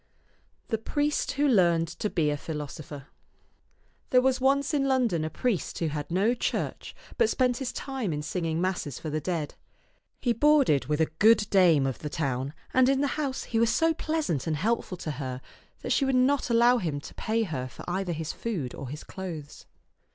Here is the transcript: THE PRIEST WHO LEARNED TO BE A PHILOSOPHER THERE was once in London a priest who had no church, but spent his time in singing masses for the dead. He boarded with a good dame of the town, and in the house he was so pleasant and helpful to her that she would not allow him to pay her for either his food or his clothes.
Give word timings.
THE 0.69 0.79
PRIEST 0.79 1.33
WHO 1.33 1.47
LEARNED 1.47 1.87
TO 1.87 2.09
BE 2.09 2.31
A 2.31 2.35
PHILOSOPHER 2.37 3.05
THERE 4.09 4.21
was 4.21 4.41
once 4.41 4.73
in 4.73 4.87
London 4.87 5.23
a 5.23 5.29
priest 5.29 5.77
who 5.77 5.89
had 5.89 6.09
no 6.09 6.33
church, 6.33 6.95
but 7.19 7.29
spent 7.29 7.57
his 7.57 7.71
time 7.71 8.11
in 8.11 8.23
singing 8.23 8.59
masses 8.59 8.97
for 8.97 9.11
the 9.11 9.21
dead. 9.21 9.53
He 10.19 10.33
boarded 10.33 10.87
with 10.87 11.01
a 11.01 11.05
good 11.19 11.47
dame 11.51 11.85
of 11.85 11.99
the 11.99 12.09
town, 12.09 12.55
and 12.73 12.89
in 12.89 13.01
the 13.01 13.09
house 13.13 13.43
he 13.43 13.59
was 13.59 13.69
so 13.69 13.93
pleasant 13.93 14.47
and 14.47 14.57
helpful 14.57 14.97
to 14.97 15.11
her 15.11 15.39
that 15.81 15.91
she 15.91 16.03
would 16.03 16.15
not 16.15 16.49
allow 16.49 16.79
him 16.79 16.99
to 17.01 17.13
pay 17.13 17.43
her 17.43 17.67
for 17.67 17.87
either 17.87 18.13
his 18.13 18.33
food 18.33 18.73
or 18.73 18.89
his 18.89 19.03
clothes. 19.03 19.67